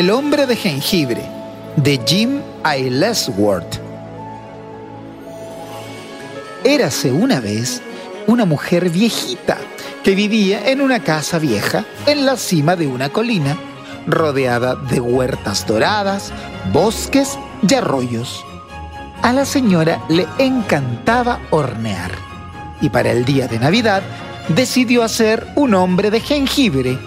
El 0.00 0.08
hombre 0.08 0.46
de 0.46 0.56
jengibre, 0.56 1.20
de 1.76 2.00
Jim 2.06 2.40
Aylesworth. 2.62 3.78
Érase 6.64 7.12
una 7.12 7.38
vez 7.38 7.82
una 8.26 8.46
mujer 8.46 8.88
viejita 8.88 9.58
que 10.02 10.14
vivía 10.14 10.70
en 10.70 10.80
una 10.80 11.00
casa 11.00 11.38
vieja 11.38 11.84
en 12.06 12.24
la 12.24 12.38
cima 12.38 12.76
de 12.76 12.86
una 12.86 13.10
colina, 13.10 13.58
rodeada 14.06 14.74
de 14.74 15.00
huertas 15.00 15.66
doradas, 15.66 16.32
bosques 16.72 17.38
y 17.68 17.74
arroyos. 17.74 18.42
A 19.20 19.34
la 19.34 19.44
señora 19.44 20.02
le 20.08 20.26
encantaba 20.38 21.40
hornear 21.50 22.12
y 22.80 22.88
para 22.88 23.12
el 23.12 23.26
día 23.26 23.48
de 23.48 23.58
Navidad 23.58 24.02
decidió 24.48 25.02
hacer 25.02 25.46
un 25.56 25.74
hombre 25.74 26.10
de 26.10 26.20
jengibre. 26.20 26.98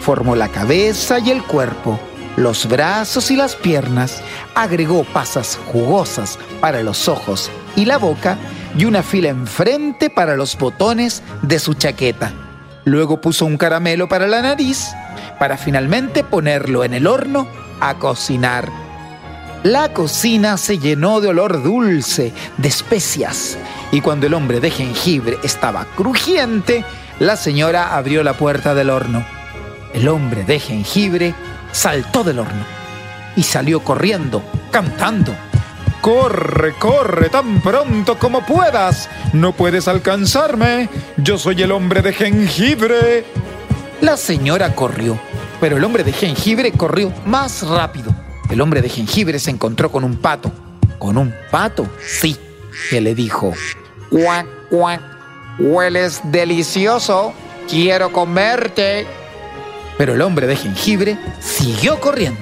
Formó 0.00 0.36
la 0.36 0.48
cabeza 0.48 1.18
y 1.20 1.30
el 1.30 1.42
cuerpo, 1.42 1.98
los 2.36 2.66
brazos 2.66 3.30
y 3.30 3.36
las 3.36 3.54
piernas, 3.54 4.22
agregó 4.54 5.04
pasas 5.04 5.58
jugosas 5.72 6.38
para 6.60 6.82
los 6.82 7.08
ojos 7.08 7.50
y 7.76 7.84
la 7.84 7.98
boca 7.98 8.36
y 8.76 8.84
una 8.84 9.02
fila 9.02 9.28
enfrente 9.28 10.10
para 10.10 10.36
los 10.36 10.58
botones 10.58 11.22
de 11.42 11.58
su 11.58 11.74
chaqueta. 11.74 12.32
Luego 12.84 13.20
puso 13.20 13.46
un 13.46 13.56
caramelo 13.56 14.08
para 14.08 14.26
la 14.26 14.42
nariz, 14.42 14.92
para 15.38 15.56
finalmente 15.56 16.24
ponerlo 16.24 16.84
en 16.84 16.94
el 16.94 17.06
horno 17.06 17.46
a 17.80 17.94
cocinar. 17.94 18.70
La 19.62 19.94
cocina 19.94 20.58
se 20.58 20.78
llenó 20.78 21.20
de 21.20 21.28
olor 21.28 21.62
dulce, 21.62 22.34
de 22.58 22.68
especias, 22.68 23.56
y 23.92 24.02
cuando 24.02 24.26
el 24.26 24.34
hombre 24.34 24.60
de 24.60 24.70
jengibre 24.70 25.38
estaba 25.42 25.86
crujiente, 25.96 26.84
la 27.18 27.36
señora 27.36 27.96
abrió 27.96 28.22
la 28.22 28.34
puerta 28.34 28.74
del 28.74 28.90
horno. 28.90 29.24
El 29.94 30.08
hombre 30.08 30.44
de 30.44 30.58
jengibre 30.58 31.34
saltó 31.74 32.22
del 32.22 32.38
horno 32.38 32.64
y 33.36 33.42
salió 33.42 33.80
corriendo, 33.80 34.42
cantando. 34.70 35.34
Corre, 36.00 36.74
corre 36.78 37.28
tan 37.30 37.60
pronto 37.60 38.18
como 38.18 38.44
puedas. 38.44 39.08
No 39.32 39.52
puedes 39.52 39.88
alcanzarme. 39.88 40.88
Yo 41.16 41.36
soy 41.36 41.62
el 41.62 41.72
hombre 41.72 42.00
de 42.02 42.12
jengibre. 42.12 43.24
La 44.00 44.16
señora 44.16 44.74
corrió, 44.74 45.18
pero 45.60 45.76
el 45.76 45.84
hombre 45.84 46.04
de 46.04 46.12
jengibre 46.12 46.72
corrió 46.72 47.12
más 47.26 47.66
rápido. 47.66 48.14
El 48.50 48.60
hombre 48.60 48.82
de 48.82 48.90
jengibre 48.90 49.38
se 49.38 49.50
encontró 49.50 49.90
con 49.90 50.04
un 50.04 50.16
pato. 50.16 50.52
¿Con 50.98 51.16
un 51.16 51.34
pato? 51.50 51.88
Sí, 52.06 52.36
que 52.90 53.00
le 53.00 53.14
dijo. 53.14 53.52
Cuac, 54.10 54.46
cuac. 54.68 55.00
Hueles 55.58 56.20
delicioso. 56.24 57.32
Quiero 57.68 58.12
comerte. 58.12 59.06
Pero 59.96 60.14
el 60.14 60.22
hombre 60.22 60.46
de 60.46 60.56
jengibre 60.56 61.18
siguió 61.40 62.00
corriendo. 62.00 62.40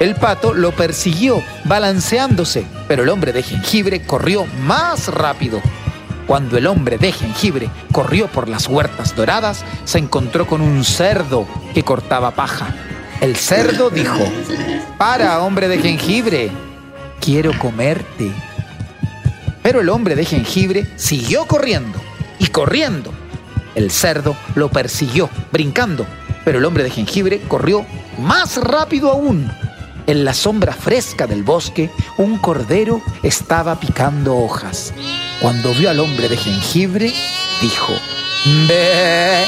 El 0.00 0.14
pato 0.14 0.54
lo 0.54 0.72
persiguió, 0.72 1.42
balanceándose, 1.64 2.64
pero 2.86 3.02
el 3.02 3.08
hombre 3.08 3.32
de 3.32 3.42
jengibre 3.42 4.02
corrió 4.02 4.46
más 4.62 5.08
rápido. 5.08 5.60
Cuando 6.26 6.56
el 6.56 6.66
hombre 6.66 6.98
de 6.98 7.10
jengibre 7.10 7.70
corrió 7.90 8.28
por 8.28 8.48
las 8.48 8.68
huertas 8.68 9.16
doradas, 9.16 9.64
se 9.84 9.98
encontró 9.98 10.46
con 10.46 10.60
un 10.60 10.84
cerdo 10.84 11.48
que 11.74 11.82
cortaba 11.82 12.32
paja. 12.32 12.74
El 13.20 13.34
cerdo 13.34 13.90
dijo, 13.90 14.30
para, 14.98 15.40
hombre 15.40 15.66
de 15.66 15.78
jengibre, 15.78 16.50
quiero 17.20 17.58
comerte. 17.58 18.30
Pero 19.62 19.80
el 19.80 19.88
hombre 19.88 20.14
de 20.14 20.24
jengibre 20.24 20.86
siguió 20.96 21.46
corriendo 21.46 22.00
y 22.38 22.46
corriendo. 22.46 23.12
El 23.74 23.90
cerdo 23.90 24.36
lo 24.54 24.68
persiguió, 24.68 25.28
brincando, 25.50 26.06
pero 26.44 26.58
el 26.58 26.64
hombre 26.64 26.84
de 26.84 26.90
jengibre 26.90 27.40
corrió 27.48 27.84
más 28.18 28.56
rápido 28.56 29.10
aún. 29.10 29.50
En 30.06 30.24
la 30.24 30.32
sombra 30.32 30.72
fresca 30.72 31.26
del 31.26 31.42
bosque, 31.42 31.90
un 32.16 32.38
cordero 32.38 33.02
estaba 33.22 33.78
picando 33.78 34.36
hojas. 34.36 34.94
Cuando 35.40 35.72
vio 35.74 35.90
al 35.90 36.00
hombre 36.00 36.28
de 36.28 36.36
jengibre, 36.36 37.12
dijo, 37.60 37.92
¡Ve! 38.66 39.44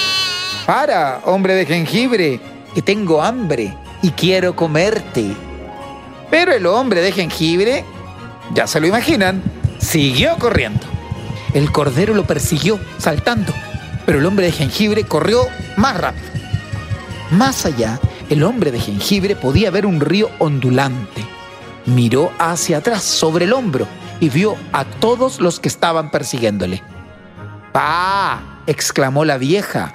Para, 0.67 1.23
hombre 1.25 1.55
de 1.55 1.67
jengibre, 1.67 2.41
que 2.75 2.83
tengo 2.83 3.23
hambre 3.23 3.75
y 4.03 4.11
quiero 4.11 4.55
comerte. 4.55 5.35
Pero 6.31 6.53
el 6.53 6.67
hombre 6.67 7.01
de 7.01 7.13
jengibre, 7.13 7.85
ya 8.53 8.67
se 8.67 8.81
lo 8.81 8.87
imaginan, 8.87 9.43
siguió 9.79 10.37
corriendo. 10.39 10.87
El 11.55 11.73
cordero 11.73 12.15
lo 12.15 12.25
persiguió, 12.25 12.79
saltando, 12.99 13.53
pero 14.07 14.19
el 14.19 14.27
hombre 14.27 14.47
de 14.47 14.53
jengibre 14.53 15.05
corrió 15.05 15.47
más 15.77 15.97
rápido. 15.97 16.30
Más 17.31 17.65
allá, 17.65 18.01
el 18.29 18.43
hombre 18.43 18.73
de 18.73 18.81
jengibre 18.81 19.37
podía 19.37 19.71
ver 19.71 19.87
un 19.87 20.01
río 20.01 20.31
ondulante. 20.39 21.25
Miró 21.87 22.33
hacia 22.39 22.79
atrás, 22.79 23.03
sobre 23.03 23.45
el 23.45 23.53
hombro, 23.53 23.87
y 24.19 24.29
vio 24.29 24.57
a 24.73 24.85
todos 24.85 25.41
los 25.41 25.61
que 25.61 25.69
estaban 25.69 26.11
persiguiéndole. 26.11 26.83
¡Pa! 27.73 28.63
exclamó 28.67 29.25
la 29.25 29.39
vieja. 29.39 29.95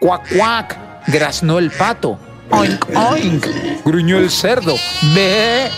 ¡Cuac, 0.00 0.28
cuac! 0.36 0.78
graznó 1.08 1.58
el 1.58 1.72
pato. 1.72 2.18
¡Oink, 2.50 2.84
oink! 2.94 3.46
gruñó 3.84 4.18
el 4.18 4.30
cerdo. 4.30 4.74
¡Ve! 5.14 5.68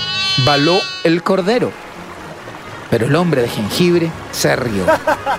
baló 0.45 0.79
el 1.05 1.23
cordero. 1.23 1.73
Pero 2.91 3.07
el 3.07 3.17
hombre 3.17 3.43
de 3.43 3.49
jengibre 3.49 4.11
se 4.31 4.55
rió 4.57 4.85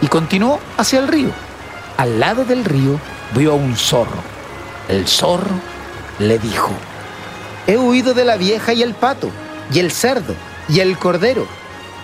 y 0.02 0.08
continuó 0.08 0.60
hacia 0.78 1.00
el 1.00 1.08
río. 1.08 1.30
Al 1.98 2.20
lado 2.20 2.44
del 2.44 2.66
río 2.66 3.00
vio 3.36 3.52
a 3.52 3.56
un 3.56 3.76
zorro. 3.76 4.29
El 4.90 5.08
zorro 5.08 5.56
le 6.18 6.40
dijo, 6.40 6.72
he 7.68 7.78
huido 7.78 8.16
de 8.16 8.26
la 8.26 8.38
vieja 8.38 8.74
y 8.74 8.82
el 8.82 8.96
pato, 8.96 9.30
y 9.72 9.78
el 9.78 9.92
cerdo, 9.92 10.34
y 10.68 10.80
el 10.80 10.98
cordero. 10.98 11.46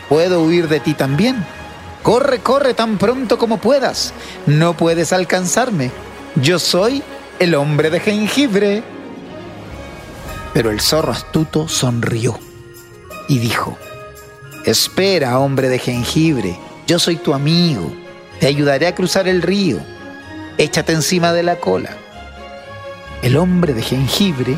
Puedo 0.08 0.44
huir 0.44 0.70
de 0.70 0.80
ti 0.80 0.94
también. 0.94 1.44
Corre, 2.04 2.40
corre 2.40 2.76
tan 2.76 3.00
pronto 3.00 3.40
como 3.40 3.58
puedas. 3.58 4.14
No 4.46 4.78
puedes 4.78 5.14
alcanzarme. 5.14 5.90
Yo 6.36 6.60
soy 6.60 7.02
el 7.40 7.56
hombre 7.56 7.90
de 7.90 8.00
jengibre. 8.00 8.84
Pero 10.54 10.70
el 10.70 10.80
zorro 10.80 11.12
astuto 11.12 11.68
sonrió 11.68 12.40
y 13.28 13.40
dijo, 13.40 13.76
Espera, 14.64 15.40
hombre 15.40 15.70
de 15.70 15.80
jengibre, 15.80 16.60
yo 16.86 17.00
soy 17.00 17.16
tu 17.16 17.34
amigo, 17.34 17.92
te 18.40 18.46
ayudaré 18.46 18.86
a 18.86 18.96
cruzar 18.96 19.28
el 19.28 19.42
río, 19.42 19.80
échate 20.60 20.94
encima 20.94 21.34
de 21.34 21.44
la 21.44 21.60
cola. 21.60 22.05
El 23.26 23.38
hombre 23.38 23.74
de 23.74 23.82
jengibre 23.82 24.56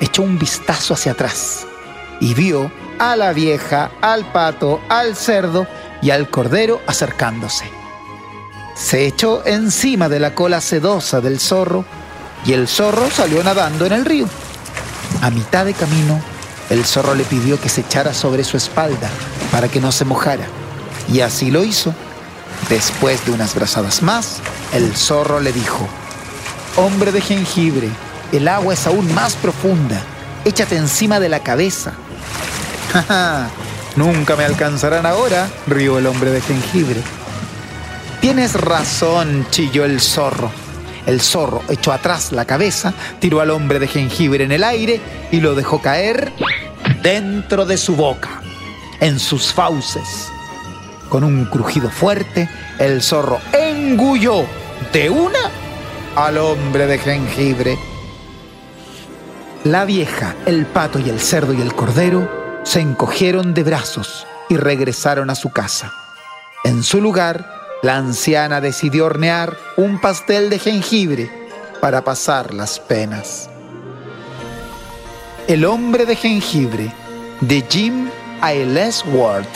echó 0.00 0.22
un 0.22 0.38
vistazo 0.38 0.94
hacia 0.94 1.10
atrás 1.10 1.66
y 2.20 2.32
vio 2.32 2.70
a 3.00 3.16
la 3.16 3.32
vieja, 3.32 3.90
al 4.00 4.30
pato, 4.30 4.80
al 4.88 5.16
cerdo 5.16 5.66
y 6.00 6.10
al 6.10 6.30
cordero 6.30 6.80
acercándose. 6.86 7.64
Se 8.76 9.04
echó 9.08 9.44
encima 9.44 10.08
de 10.08 10.20
la 10.20 10.32
cola 10.32 10.60
sedosa 10.60 11.20
del 11.20 11.40
zorro 11.40 11.84
y 12.46 12.52
el 12.52 12.68
zorro 12.68 13.10
salió 13.10 13.42
nadando 13.42 13.84
en 13.84 13.92
el 13.92 14.04
río. 14.04 14.28
A 15.20 15.30
mitad 15.30 15.64
de 15.64 15.74
camino, 15.74 16.22
el 16.70 16.84
zorro 16.84 17.16
le 17.16 17.24
pidió 17.24 17.60
que 17.60 17.68
se 17.68 17.80
echara 17.80 18.14
sobre 18.14 18.44
su 18.44 18.56
espalda 18.56 19.10
para 19.50 19.66
que 19.66 19.80
no 19.80 19.90
se 19.90 20.04
mojara. 20.04 20.46
Y 21.12 21.18
así 21.18 21.50
lo 21.50 21.64
hizo. 21.64 21.92
Después 22.68 23.26
de 23.26 23.32
unas 23.32 23.56
brazadas 23.56 24.02
más, 24.04 24.38
el 24.72 24.94
zorro 24.94 25.40
le 25.40 25.52
dijo, 25.52 25.88
Hombre 26.76 27.12
de 27.12 27.20
jengibre, 27.20 27.88
el 28.32 28.48
agua 28.48 28.74
es 28.74 28.86
aún 28.86 29.12
más 29.14 29.34
profunda. 29.34 30.02
Échate 30.44 30.76
encima 30.76 31.20
de 31.20 31.28
la 31.28 31.40
cabeza. 31.40 31.92
Nunca 33.96 34.36
me 34.36 34.44
alcanzarán 34.44 35.06
ahora, 35.06 35.48
rió 35.66 35.98
el 35.98 36.06
hombre 36.06 36.30
de 36.30 36.40
jengibre. 36.40 37.00
Tienes 38.20 38.54
razón, 38.54 39.46
chilló 39.50 39.84
el 39.84 40.00
zorro. 40.00 40.50
El 41.06 41.20
zorro 41.20 41.62
echó 41.68 41.92
atrás 41.92 42.32
la 42.32 42.46
cabeza, 42.46 42.94
tiró 43.20 43.40
al 43.40 43.50
hombre 43.50 43.78
de 43.78 43.88
jengibre 43.88 44.44
en 44.44 44.52
el 44.52 44.64
aire 44.64 45.00
y 45.30 45.40
lo 45.40 45.54
dejó 45.54 45.82
caer 45.82 46.32
dentro 47.02 47.66
de 47.66 47.76
su 47.76 47.94
boca, 47.94 48.40
en 49.00 49.20
sus 49.20 49.52
fauces. 49.52 50.30
Con 51.10 51.22
un 51.22 51.44
crujido 51.44 51.90
fuerte, 51.90 52.48
el 52.78 53.02
zorro 53.02 53.38
engulló 53.52 54.46
de 54.92 55.10
una 55.10 55.50
al 56.16 56.38
hombre 56.38 56.86
de 56.86 56.98
jengibre. 56.98 57.78
La 59.64 59.86
vieja, 59.86 60.36
el 60.44 60.66
pato 60.66 60.98
y 60.98 61.08
el 61.08 61.18
cerdo 61.18 61.54
y 61.54 61.62
el 61.62 61.74
cordero 61.74 62.60
se 62.64 62.80
encogieron 62.80 63.54
de 63.54 63.62
brazos 63.62 64.26
y 64.50 64.58
regresaron 64.58 65.30
a 65.30 65.34
su 65.34 65.52
casa. 65.52 65.90
En 66.64 66.82
su 66.82 67.00
lugar, 67.00 67.50
la 67.82 67.96
anciana 67.96 68.60
decidió 68.60 69.06
hornear 69.06 69.56
un 69.78 70.02
pastel 70.02 70.50
de 70.50 70.58
jengibre 70.58 71.30
para 71.80 72.04
pasar 72.04 72.52
las 72.52 72.78
penas. 72.78 73.48
El 75.48 75.64
hombre 75.64 76.04
de 76.04 76.16
jengibre 76.16 76.92
de 77.40 77.64
Jim 77.66 78.10
Aylesworth 78.42 79.48